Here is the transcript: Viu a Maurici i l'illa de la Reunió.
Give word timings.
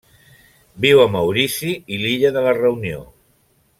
Viu 0.85 1.01
a 1.03 1.05
Maurici 1.15 1.75
i 1.97 2.01
l'illa 2.05 2.33
de 2.39 2.47
la 2.47 2.55
Reunió. 2.61 3.05